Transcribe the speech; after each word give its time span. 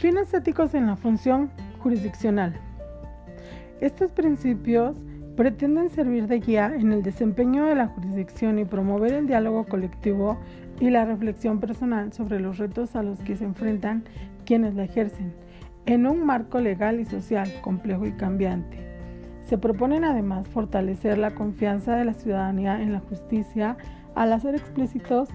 Fines 0.00 0.34
éticos 0.34 0.74
en 0.74 0.86
la 0.86 0.96
función 0.96 1.50
jurisdiccional. 1.78 2.52
Estos 3.80 4.12
principios 4.12 4.94
pretenden 5.36 5.88
servir 5.88 6.26
de 6.26 6.38
guía 6.40 6.70
en 6.78 6.92
el 6.92 7.02
desempeño 7.02 7.64
de 7.64 7.76
la 7.76 7.86
jurisdicción 7.86 8.58
y 8.58 8.66
promover 8.66 9.14
el 9.14 9.26
diálogo 9.26 9.64
colectivo 9.64 10.36
y 10.80 10.90
la 10.90 11.06
reflexión 11.06 11.60
personal 11.60 12.12
sobre 12.12 12.40
los 12.40 12.58
retos 12.58 12.94
a 12.94 13.02
los 13.02 13.20
que 13.20 13.36
se 13.36 13.46
enfrentan 13.46 14.04
quienes 14.44 14.74
la 14.74 14.84
ejercen, 14.84 15.32
en 15.86 16.06
un 16.06 16.26
marco 16.26 16.60
legal 16.60 17.00
y 17.00 17.06
social 17.06 17.50
complejo 17.62 18.04
y 18.04 18.12
cambiante. 18.12 18.76
Se 19.48 19.56
proponen 19.56 20.04
además 20.04 20.46
fortalecer 20.46 21.16
la 21.16 21.34
confianza 21.34 21.96
de 21.96 22.04
la 22.04 22.12
ciudadanía 22.12 22.82
en 22.82 22.92
la 22.92 23.00
justicia 23.00 23.78
al 24.14 24.34
hacer 24.34 24.56
explícitos 24.56 25.30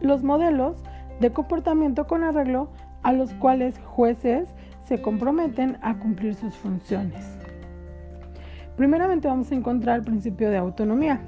los 0.00 0.22
modelos 0.22 0.80
de 1.18 1.32
comportamiento 1.32 2.06
con 2.06 2.22
arreglo 2.22 2.70
a 3.02 3.12
los 3.12 3.32
cuales 3.34 3.78
jueces 3.84 4.48
se 4.82 5.00
comprometen 5.00 5.76
a 5.82 5.98
cumplir 5.98 6.34
sus 6.34 6.54
funciones. 6.54 7.38
Primeramente 8.76 9.28
vamos 9.28 9.50
a 9.50 9.54
encontrar 9.54 9.98
el 9.98 10.04
principio 10.04 10.50
de 10.50 10.56
autonomía. 10.56 11.20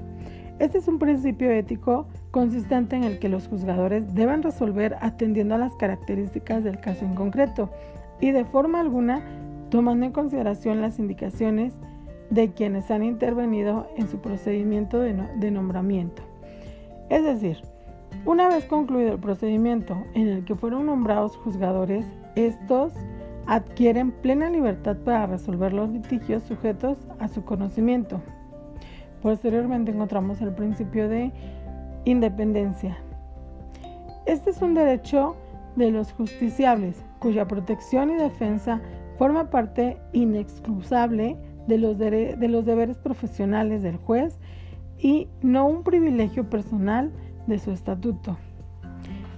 Este 0.59 0.79
es 0.79 0.89
un 0.89 0.99
principio 0.99 1.51
ético 1.51 2.07
consistente 2.31 2.97
en 2.97 3.05
el 3.05 3.19
que 3.19 3.29
los 3.29 3.49
juzgadores 3.49 4.15
deben 4.15 4.43
resolver 4.43 4.97
atendiendo 5.01 5.55
a 5.55 5.59
las 5.59 5.75
características 5.77 6.63
del 6.63 6.81
caso 6.81 7.05
en 7.05 7.15
concreto 7.15 7.71
y 8.21 8.31
de 8.31 8.45
forma 8.45 8.81
alguna 8.81 9.23
tomando 9.71 10.05
en 10.05 10.13
consideración 10.13 10.81
las 10.81 10.99
indicaciones 10.99 11.75
de 12.31 12.53
quienes 12.53 12.91
han 12.91 13.03
intervenido 13.03 13.89
en 13.97 14.09
su 14.09 14.19
procedimiento 14.19 15.01
de, 15.01 15.51
nombramiento. 15.51 16.23
Es 17.09 17.25
decir, 17.25 17.59
una 18.25 18.49
vez 18.49 18.65
concluido 18.65 19.13
el 19.13 19.19
procedimiento 19.19 19.97
en 20.15 20.29
el 20.29 20.45
que 20.45 20.55
fueron 20.55 20.87
nombrados 20.87 21.37
juzgadores, 21.37 22.07
estos 22.37 22.93
adquieren 23.47 24.13
plena 24.13 24.51
libertad 24.51 24.97
para 25.05 25.27
resolver 25.27 25.73
los 25.73 25.91
litigios 25.91 26.43
sujetos 26.45 26.99
a 27.19 27.29
su 27.29 27.45
conocimiento. 27.45 28.21
Posteriormente 29.23 29.91
encontramos 29.91 30.41
el 30.41 30.55
principio 30.55 31.09
de 31.09 31.33
independencia. 32.05 32.97
Este 34.27 34.51
es 34.51 34.63
un 34.63 34.75
derecho 34.75 35.37
de 35.77 35.91
los 35.91 36.13
justiciables, 36.13 37.03
cuya 37.19 37.47
protección 37.47 38.11
y 38.11 38.15
defensa 38.17 38.81
forma 39.19 39.51
parte 39.51 39.99
inexcusable 40.13 41.37
de 41.67 41.79
los, 41.79 41.99
de 41.99 42.49
los 42.49 42.65
deberes 42.65 42.99
profesionales 42.99 43.83
del 43.83 43.97
juez 43.97 44.39
y 44.99 45.29
no 45.43 45.67
un 45.67 45.83
privilegio 45.83 46.49
personal 46.49 47.11
de 47.51 47.59
su 47.59 47.71
estatuto. 47.71 48.39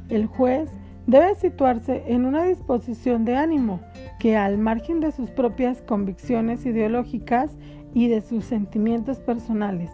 El 0.09 0.27
juez 0.27 0.71
debe 1.09 1.35
situarse 1.35 2.05
en 2.07 2.27
una 2.27 2.45
disposición 2.45 3.25
de 3.25 3.35
ánimo 3.35 3.81
que 4.21 4.37
al 4.37 4.59
margen 4.59 5.01
de 5.01 5.11
sus 5.11 5.31
propias 5.31 5.83
convicciones 5.83 6.65
ideológicas 6.65 7.57
y 7.93 8.07
de 8.07 8.21
sus 8.21 8.45
sentimientos 8.45 9.19
personales, 9.19 9.91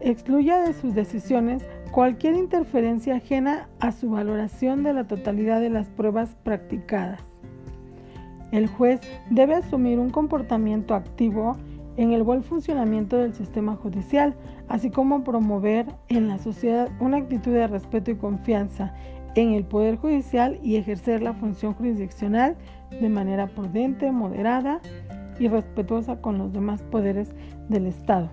excluya 0.00 0.60
de 0.60 0.74
sus 0.74 0.94
decisiones 0.94 1.64
cualquier 1.90 2.34
interferencia 2.34 3.16
ajena 3.16 3.68
a 3.80 3.92
su 3.92 4.10
valoración 4.10 4.82
de 4.82 4.92
la 4.92 5.06
totalidad 5.06 5.60
de 5.60 5.70
las 5.70 5.88
pruebas 5.88 6.36
practicadas. 6.42 7.22
El 8.52 8.66
juez 8.66 9.00
debe 9.30 9.54
asumir 9.54 9.98
un 9.98 10.10
comportamiento 10.10 10.94
activo 10.94 11.56
en 12.00 12.12
el 12.14 12.22
buen 12.22 12.42
funcionamiento 12.42 13.18
del 13.18 13.34
sistema 13.34 13.76
judicial, 13.76 14.34
así 14.68 14.90
como 14.90 15.22
promover 15.22 15.84
en 16.08 16.28
la 16.28 16.38
sociedad 16.38 16.88
una 16.98 17.18
actitud 17.18 17.52
de 17.52 17.66
respeto 17.66 18.10
y 18.10 18.16
confianza 18.16 18.94
en 19.34 19.52
el 19.52 19.64
Poder 19.64 19.96
Judicial 19.96 20.58
y 20.62 20.76
ejercer 20.76 21.20
la 21.22 21.34
función 21.34 21.74
jurisdiccional 21.74 22.56
de 22.90 23.08
manera 23.10 23.48
prudente, 23.48 24.10
moderada 24.12 24.80
y 25.38 25.48
respetuosa 25.48 26.22
con 26.22 26.38
los 26.38 26.54
demás 26.54 26.82
poderes 26.84 27.34
del 27.68 27.84
Estado. 27.84 28.30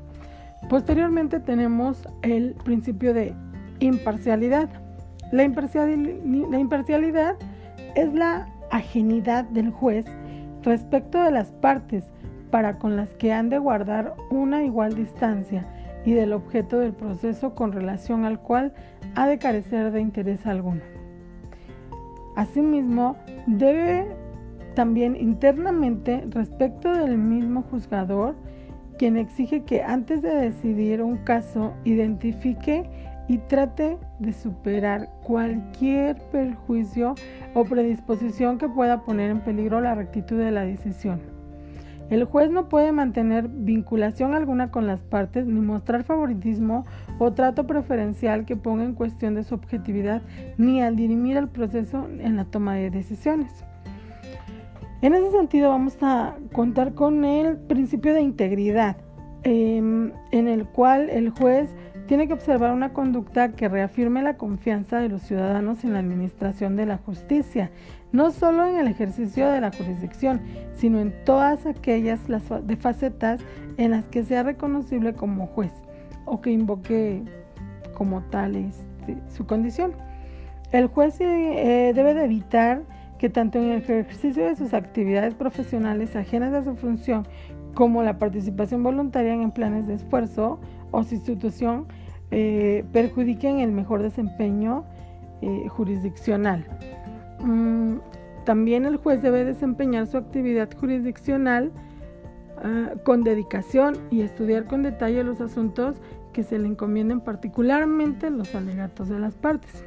Posteriormente 0.70 1.42
tenemos 1.42 2.08
el 2.22 2.56
principio 2.64 3.14
de 3.14 3.36
imparcialidad. 3.82 4.70
La, 5.34 5.44
imparcialidad 5.44 7.36
es 7.96 8.14
la 8.14 8.48
ajenidad 8.72 9.44
del 9.44 9.72
juez 9.72 10.06
respecto 10.64 11.22
de 11.22 11.32
las 11.32 11.52
partes 11.52 12.06
para 12.50 12.78
con 12.78 12.96
las 12.96 13.10
que 13.16 13.34
han 13.34 13.50
de 13.50 13.58
guardar 13.58 14.16
una 14.30 14.64
igual 14.64 14.96
distancia 14.96 15.66
y 16.06 16.14
del 16.14 16.34
objeto 16.34 16.80
del 16.80 16.94
proceso 16.94 17.54
con 17.54 17.72
relación 17.72 18.26
al 18.26 18.40
cual 18.40 18.74
ha 19.16 19.28
de 19.28 19.40
carecer 19.40 19.92
de 19.92 20.02
interés 20.02 20.46
alguno. 20.46 20.82
Asimismo, 22.36 23.18
debe 23.46 24.06
también 24.76 25.16
internamente 25.16 26.24
respecto 26.30 26.94
del 26.94 27.18
mismo 27.18 27.64
juzgador, 27.64 28.36
quien 28.98 29.18
exige 29.18 29.64
que 29.64 29.84
antes 29.84 30.22
de 30.22 30.36
decidir 30.36 31.02
un 31.02 31.18
caso 31.18 31.74
identifique 31.84 32.90
y 33.28 33.40
trate 33.40 33.98
de 34.20 34.34
superar 34.34 35.10
cualquier 35.24 36.18
perjuicio 36.32 37.16
o 37.54 37.66
predisposición 37.66 38.58
que 38.58 38.70
pueda 38.70 39.02
poner 39.04 39.32
en 39.32 39.42
peligro 39.42 39.82
la 39.82 39.96
rectitud 39.96 40.38
de 40.38 40.52
la 40.52 40.64
decisión. 40.64 41.37
El 42.10 42.24
juez 42.24 42.50
no 42.50 42.70
puede 42.70 42.94
mantener 42.94 43.50
vinculación 43.50 44.34
alguna 44.34 44.72
con 44.72 44.88
las 44.88 45.02
partes 45.02 45.46
ni 45.46 45.60
mostrar 45.60 46.04
favoritismo 46.04 46.86
o 47.20 47.34
trato 47.34 47.68
preferencial 47.68 48.46
que 48.46 48.56
ponga 48.56 48.86
en 48.86 48.94
cuestión 48.94 49.36
de 49.36 49.44
su 49.44 49.56
objetividad 49.56 50.22
ni 50.58 50.82
al 50.82 50.96
dirimir 50.96 51.36
el 51.36 51.50
proceso 51.50 52.08
en 52.20 52.38
la 52.38 52.46
toma 52.46 52.76
de 52.76 52.90
decisiones. 52.90 53.52
En 55.02 55.14
ese 55.14 55.32
sentido 55.32 55.70
vamos 55.70 55.98
a 56.02 56.36
contar 56.54 56.94
con 56.94 57.24
el 57.24 57.58
principio 57.58 58.14
de 58.14 58.22
integridad, 58.22 58.98
em, 59.44 60.12
en 60.32 60.48
el 60.48 60.66
cual 60.66 61.10
el 61.10 61.30
juez 61.30 61.70
tiene 62.08 62.28
que 62.28 62.34
observar 62.34 62.72
una 62.72 62.94
conducta 62.94 63.50
que 63.50 63.68
reafirme 63.68 64.22
la 64.22 64.38
confianza 64.38 65.00
de 65.00 65.10
los 65.10 65.22
ciudadanos 65.22 65.84
en 65.84 65.94
la 65.94 66.00
administración 66.00 66.76
de 66.76 66.86
la 66.86 66.98
justicia, 66.98 67.70
no 68.14 68.32
solo 68.32 68.66
en 68.66 68.78
el 68.78 68.88
ejercicio 68.88 69.50
de 69.50 69.60
la 69.60 69.72
jurisdicción, 69.72 70.42
sino 70.74 71.00
en 71.00 71.14
todas 71.26 71.66
aquellas 71.66 72.22
de 72.28 72.76
facetas 72.78 73.42
en 73.78 73.92
las 73.92 74.06
que 74.06 74.24
sea 74.24 74.44
reconocible 74.44 75.14
como 75.14 75.48
juez 75.48 75.74
o 76.26 76.40
que 76.40 76.52
invoque 76.52 77.24
como 77.94 78.22
tal 78.24 78.56
este, 78.56 79.18
su 79.30 79.46
condición. 79.46 79.92
El 80.72 80.88
juez 80.88 81.20
eh, 81.20 81.92
debe 81.94 82.14
de 82.14 82.26
evitar 82.26 82.84
que 83.18 83.30
tanto 83.30 83.58
en 83.58 83.72
el 83.72 83.78
ejercicio 83.80 84.46
de 84.46 84.56
sus 84.56 84.74
actividades 84.74 85.34
profesionales 85.34 86.16
ajenas 86.16 86.54
a 86.54 86.64
su 86.64 86.76
función 86.76 87.28
como 87.74 88.04
la 88.04 88.18
participación 88.18 88.82
voluntaria 88.84 89.34
en 89.34 89.52
planes 89.52 89.88
de 89.88 89.96
esfuerzo 89.96 90.60
o 90.92 91.04
sustitución 91.04 91.86
eh, 92.32 92.84
perjudiquen 92.92 93.60
el 93.60 93.72
mejor 93.72 94.02
desempeño 94.02 94.86
eh, 95.42 95.68
jurisdiccional. 95.70 96.66
Mm, 97.40 97.98
también 98.46 98.86
el 98.86 98.98
juez 98.98 99.22
debe 99.22 99.46
desempeñar 99.46 100.08
su 100.08 100.18
actividad 100.18 100.70
jurisdiccional 100.78 101.72
ah, 102.64 102.94
con 103.04 103.24
dedicación 103.24 103.98
y 104.10 104.22
estudiar 104.22 104.66
con 104.66 104.84
detalle 104.84 105.24
los 105.24 105.42
asuntos 105.42 105.98
que 106.34 106.44
se 106.44 106.60
le 106.60 106.68
encomienden, 106.68 107.20
particularmente 107.20 108.30
los 108.30 108.54
alegatos 108.56 109.10
de 109.10 109.20
las 109.20 109.36
partes. 109.36 109.84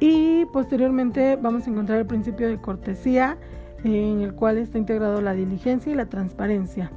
Y 0.00 0.44
posteriormente 0.52 1.36
vamos 1.36 1.66
a 1.66 1.70
encontrar 1.70 1.98
el 1.98 2.06
principio 2.06 2.48
de 2.48 2.60
cortesía, 2.60 3.38
en 3.82 4.20
el 4.20 4.34
cual 4.34 4.58
está 4.58 4.78
integrado 4.78 5.20
la 5.20 5.32
diligencia 5.32 5.92
y 5.92 5.94
la 5.94 6.06
transparencia. 6.06 6.90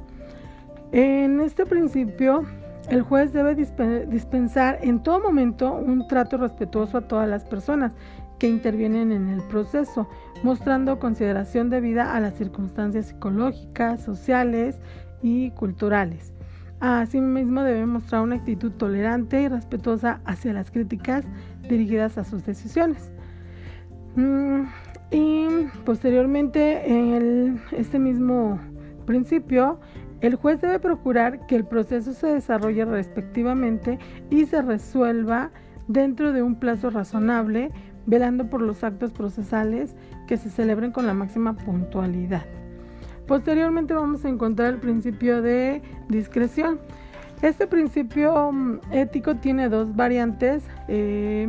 En 0.92 1.40
este 1.40 1.66
principio, 1.66 2.44
el 2.90 3.02
juez 3.02 3.32
debe 3.32 3.54
dispensar 3.54 4.78
en 4.82 5.02
todo 5.02 5.20
momento 5.20 5.72
un 5.72 6.08
trato 6.08 6.36
respetuoso 6.36 6.98
a 6.98 7.08
todas 7.08 7.28
las 7.28 7.44
personas 7.44 7.92
que 8.38 8.48
intervienen 8.48 9.12
en 9.12 9.28
el 9.28 9.42
proceso, 9.42 10.08
mostrando 10.42 10.98
consideración 10.98 11.70
debida 11.70 12.14
a 12.14 12.20
las 12.20 12.34
circunstancias 12.34 13.06
psicológicas, 13.06 14.02
sociales 14.02 14.80
y 15.22 15.50
culturales. 15.52 16.32
Asimismo, 16.80 17.62
debe 17.62 17.86
mostrar 17.86 18.22
una 18.22 18.36
actitud 18.36 18.72
tolerante 18.72 19.42
y 19.42 19.48
respetuosa 19.48 20.20
hacia 20.24 20.54
las 20.54 20.70
críticas 20.70 21.24
dirigidas 21.68 22.18
a 22.18 22.24
sus 22.24 22.44
decisiones. 22.44 23.12
Mm, 24.16 24.62
y 25.10 25.46
posteriormente, 25.84 26.90
en 26.90 27.60
este 27.72 27.98
mismo 27.98 28.58
principio, 29.04 29.78
el 30.20 30.34
juez 30.34 30.60
debe 30.60 30.78
procurar 30.78 31.46
que 31.46 31.56
el 31.56 31.64
proceso 31.64 32.12
se 32.12 32.26
desarrolle 32.28 32.84
respectivamente 32.84 33.98
y 34.28 34.46
se 34.46 34.62
resuelva 34.62 35.50
dentro 35.88 36.32
de 36.32 36.42
un 36.42 36.56
plazo 36.56 36.90
razonable, 36.90 37.70
velando 38.06 38.48
por 38.48 38.62
los 38.62 38.84
actos 38.84 39.12
procesales 39.12 39.94
que 40.26 40.36
se 40.36 40.50
celebren 40.50 40.92
con 40.92 41.06
la 41.06 41.14
máxima 41.14 41.56
puntualidad. 41.56 42.44
Posteriormente 43.26 43.94
vamos 43.94 44.24
a 44.24 44.28
encontrar 44.28 44.74
el 44.74 44.80
principio 44.80 45.40
de 45.40 45.82
discreción. 46.08 46.80
Este 47.42 47.66
principio 47.66 48.52
mm, 48.52 48.80
ético 48.92 49.36
tiene 49.36 49.68
dos 49.68 49.96
variantes 49.96 50.62
eh, 50.88 51.48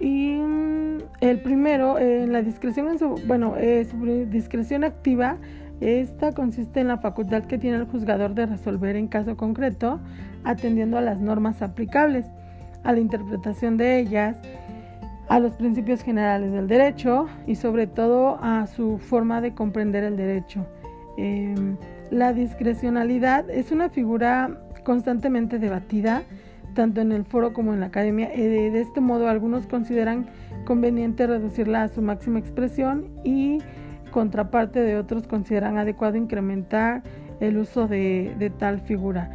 y 0.00 0.36
mm, 0.36 0.98
el 1.20 1.40
primero, 1.40 1.98
en 1.98 2.32
la 2.32 2.42
discreción, 2.42 2.88
en 2.88 2.98
su, 2.98 3.20
bueno, 3.26 3.54
eh, 3.58 3.86
discreción 4.30 4.84
activa, 4.84 5.36
esta 5.80 6.32
consiste 6.32 6.80
en 6.80 6.88
la 6.88 6.98
facultad 6.98 7.44
que 7.44 7.58
tiene 7.58 7.76
el 7.76 7.84
juzgador 7.84 8.34
de 8.34 8.46
resolver 8.46 8.96
en 8.96 9.08
caso 9.08 9.36
concreto, 9.36 10.00
atendiendo 10.44 10.96
a 10.96 11.02
las 11.02 11.20
normas 11.20 11.62
aplicables, 11.62 12.26
a 12.82 12.92
la 12.92 13.00
interpretación 13.00 13.76
de 13.76 13.98
ellas, 13.98 14.36
a 15.28 15.40
los 15.40 15.52
principios 15.54 16.02
generales 16.02 16.52
del 16.52 16.68
derecho 16.68 17.26
y 17.46 17.56
sobre 17.56 17.86
todo 17.86 18.38
a 18.40 18.66
su 18.66 18.98
forma 18.98 19.40
de 19.40 19.54
comprender 19.54 20.04
el 20.04 20.16
derecho. 20.16 20.66
Em, 21.16 21.76
la 22.10 22.32
discrecionalidad 22.32 23.50
es 23.50 23.72
una 23.72 23.88
figura 23.88 24.60
constantemente 24.84 25.58
debatida, 25.58 26.22
tanto 26.74 27.00
en 27.00 27.10
el 27.10 27.24
foro 27.24 27.52
como 27.52 27.74
en 27.74 27.80
la 27.80 27.86
academia. 27.86 28.30
Eh, 28.32 28.70
de 28.70 28.80
este 28.80 29.00
modo, 29.00 29.28
algunos 29.28 29.66
consideran 29.66 30.26
conveniente 30.64 31.26
reducirla 31.26 31.82
a 31.82 31.88
su 31.88 32.02
máxima 32.02 32.38
expresión 32.38 33.08
y 33.24 33.58
contraparte 34.16 34.80
de 34.80 34.96
otros 34.96 35.26
consideran 35.26 35.76
adecuado 35.76 36.16
incrementar 36.16 37.02
el 37.38 37.58
uso 37.58 37.86
de, 37.86 38.50
tal 38.58 38.80
figura. 38.80 39.28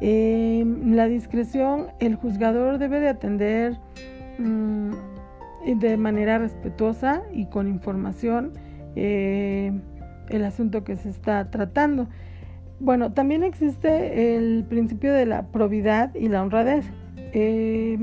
En 0.00 0.94
la 0.94 1.08
discreción, 1.08 1.88
el 1.98 2.14
juzgador 2.14 2.78
debe 2.78 3.00
de 3.00 3.08
atender 3.08 3.76
mm, 4.38 4.92
de 5.80 5.96
manera 5.96 6.38
respetuosa 6.38 7.22
y 7.32 7.46
con 7.46 7.66
información 7.66 8.52
eh, 8.94 9.72
el 10.28 10.44
asunto 10.44 10.84
que 10.84 10.94
se 10.94 11.08
está 11.08 11.50
tratando. 11.50 12.06
Bueno, 12.78 13.12
también 13.12 13.42
existe 13.42 14.36
el 14.36 14.64
principio 14.68 15.12
de 15.12 15.26
la 15.26 15.48
probidad 15.48 16.14
y 16.14 16.28
la 16.28 16.40
honradez. 16.40 16.84
Eh, 17.32 17.98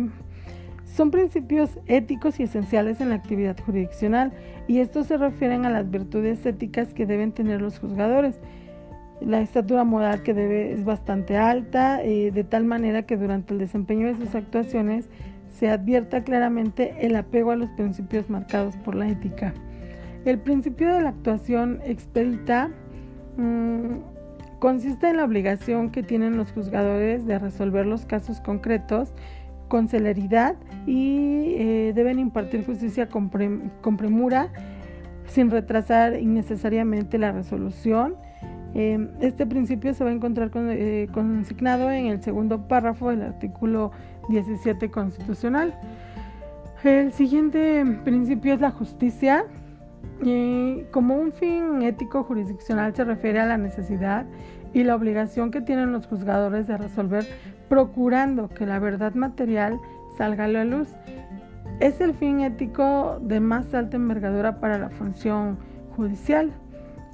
son 0.88 1.12
principios 1.12 1.78
éticos 1.86 2.39
y 2.39 2.44
esenciales 2.44 3.01
en 3.01 3.10
la 3.10 3.16
actividad 3.16 3.57
jurisdiccional 3.63 4.31
y 4.68 4.80
estos 4.80 5.07
se 5.07 5.18
refieren 5.18 5.66
a 5.66 5.69
las 5.69 5.89
virtudes 5.89 6.45
éticas 6.45 6.94
que 6.94 7.06
deben 7.06 7.34
tener 7.34 7.62
los 7.62 7.80
juzgadores. 7.80 8.39
La 9.19 9.42
estatura 9.42 9.84
moral 9.84 10.24
que 10.24 10.34
debe 10.34 10.72
es 10.72 10.86
bastante 10.86 11.38
alta, 11.38 12.01
eh, 12.04 12.31
de 12.31 12.44
tal 12.44 12.66
manera 12.66 13.04
que 13.04 13.18
durante 13.18 13.54
el 13.54 13.60
desempeño 13.60 14.07
de 14.07 14.16
sus 14.16 14.34
actuaciones 14.34 15.10
se 15.50 15.69
advierta 15.69 16.24
claramente 16.24 17.06
el 17.06 17.16
apego 17.16 17.51
a 17.51 17.56
los 17.56 17.69
principios 17.72 18.30
marcados 18.30 18.75
por 18.78 18.95
la 18.95 19.10
ética. 19.10 19.54
El 20.25 20.40
principio 20.40 20.94
de 20.94 21.01
la 21.01 21.10
actuación 21.10 21.80
expedita 21.83 22.69
mm, 23.38 24.60
consiste 24.60 25.10
en 25.10 25.18
la 25.18 25.25
obligación 25.25 25.90
que 25.90 26.04
tienen 26.04 26.38
los 26.38 26.51
juzgadores 26.51 27.25
de 27.25 27.40
resolver 27.40 27.86
los 27.86 28.06
casos 28.06 28.40
concretos 28.40 29.13
con 29.68 29.88
celeridad 29.88 30.56
y 30.86 31.56
eh, 31.58 31.94
deben 31.96 32.19
impartir 32.19 32.66
justicia 32.66 33.08
con, 33.08 33.30
premura 33.30 34.50
sin 35.28 35.52
retrasar 35.52 36.19
innecesariamente 36.19 37.18
la 37.18 37.31
resolución. 37.31 38.16
Em, 38.74 39.10
este 39.22 39.46
principio 39.46 39.94
se 39.94 40.04
va 40.04 40.10
a 40.10 40.14
encontrar 40.14 40.52
eh, 40.56 41.08
consignado 41.14 41.92
en 41.92 42.08
el 42.08 42.22
segundo 42.22 42.68
párrafo 42.68 43.10
del 43.10 43.22
artículo 43.24 43.92
17 44.30 44.90
constitucional. 44.90 45.74
El 46.84 47.12
siguiente 47.12 47.84
principio 48.04 48.54
es 48.54 48.62
la 48.62 48.72
justicia. 48.72 49.46
como 50.92 51.16
un 51.16 51.31
fin 51.31 51.84
ético 51.84 52.24
jurisdiccional 52.24 52.96
se 52.96 53.04
refiere 53.04 53.40
a 53.40 53.46
la 53.46 53.58
necesidad 53.58 54.25
y 54.74 54.84
la 54.84 54.96
obligación 54.96 55.52
que 55.52 55.62
tienen 55.62 55.92
los 55.92 56.08
juzgadores 56.08 56.68
de 56.68 56.78
resolver 56.78 57.25
procurando 57.69 58.50
que 58.50 58.66
la 58.66 58.80
verdad 58.80 59.14
material 59.14 59.80
salga 60.18 60.46
a 60.46 60.48
la 60.48 60.66
luz. 60.66 60.90
Es 61.80 62.02
el 62.02 62.14
fin 62.14 62.42
ético 62.42 63.19
de 63.22 63.40
más 63.40 63.74
alta 63.74 63.98
envergadura 63.98 64.60
para 64.60 64.78
la 64.78 64.90
función 64.90 65.58
judicial. 65.96 66.52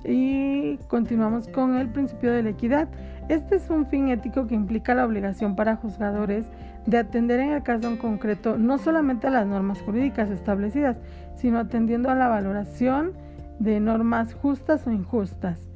Y 0.05 0.77
continuamos 0.87 1.47
con 1.47 1.75
el 1.75 1.89
principio 1.89 2.31
de 2.31 2.43
la 2.43 2.49
equidad. 2.49 2.87
Este 3.29 3.55
es 3.55 3.69
un 3.69 3.85
fin 3.85 4.09
ético 4.09 4.47
que 4.47 4.55
implica 4.55 4.93
la 4.93 5.05
obligación 5.05 5.55
para 5.55 5.77
juzgadores 5.77 6.45
de 6.85 6.97
atender 6.97 7.39
en 7.39 7.51
el 7.51 7.63
caso 7.63 7.87
en 7.87 7.97
concreto 7.97 8.57
no 8.57 8.77
solamente 8.77 9.27
a 9.27 9.29
las 9.29 9.47
normas 9.47 9.81
jurídicas 9.81 10.29
establecidas, 10.29 10.97
sino 11.35 11.59
atendiendo 11.59 12.09
a 12.09 12.15
la 12.15 12.27
valoración 12.27 13.13
de 13.59 13.79
normas 13.79 14.33
justas 14.33 14.85
o 14.87 14.91
injustas. 14.91 15.69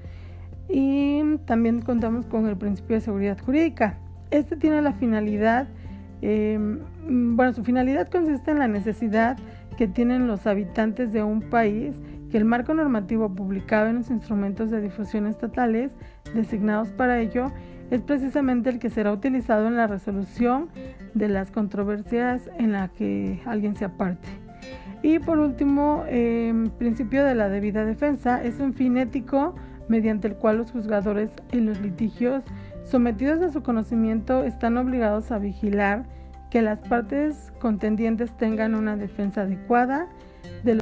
Y 0.69 1.37
también 1.45 1.81
contamos 1.81 2.25
con 2.25 2.47
el 2.47 2.57
principio 2.57 2.97
de 2.97 3.01
seguridad 3.01 3.37
jurídica. 3.39 3.97
Este 4.31 4.57
tiene 4.57 4.81
la 4.81 4.93
finalidad, 4.93 5.67
em, 6.21 6.79
bueno, 7.35 7.53
su 7.53 7.63
finalidad 7.63 8.09
consiste 8.09 8.51
en 8.51 8.59
la 8.59 8.67
necesidad 8.67 9.37
que 9.77 9.87
tienen 9.87 10.27
los 10.27 10.47
habitantes 10.47 11.13
de 11.13 11.23
un 11.23 11.41
país 11.41 11.95
que 12.31 12.37
el 12.37 12.45
marco 12.45 12.73
normativo 12.73 13.33
publicado 13.33 13.87
en 13.87 13.97
los 13.97 14.09
instrumentos 14.09 14.69
de 14.69 14.81
difusión 14.81 15.27
estatales 15.27 15.95
designados 16.33 16.89
para 16.89 17.19
ello 17.19 17.51
es 17.89 18.01
precisamente 18.01 18.69
el 18.69 18.79
que 18.79 18.89
será 18.89 19.13
utilizado 19.13 19.67
en 19.67 19.77
la 19.77 19.87
resolución 19.87 20.67
de 21.13 21.29
las 21.29 21.51
controversias 21.51 22.49
en 22.57 22.73
la 22.73 22.89
que 22.89 23.39
alguien 23.45 23.75
se 23.75 23.85
aparte. 23.85 24.27
Y 25.03 25.19
por 25.19 25.37
último, 25.37 26.03
em, 26.07 26.69
principio 26.71 27.23
de 27.23 27.35
la 27.35 27.47
debida 27.47 27.85
defensa 27.85 28.43
es 28.43 28.59
un 28.59 28.73
fin 28.73 28.97
ético 28.97 29.55
mediante 29.87 30.27
el 30.27 30.35
cual 30.35 30.57
los 30.57 30.71
juzgadores 30.71 31.29
en 31.51 31.65
los 31.65 31.79
litigios 31.79 32.43
sometidos 32.89 33.41
a 33.41 33.51
su 33.51 33.63
conocimiento 33.63 34.43
están 34.43 34.77
obligados 34.77 35.31
a 35.31 35.39
vigilar 35.39 36.05
que 36.49 36.61
las 36.61 36.79
partes 36.79 37.51
contendientes 37.59 38.31
tengan 38.37 38.75
una 38.75 38.95
defensa 38.95 39.41
adecuada 39.41 40.07
de 40.63 40.75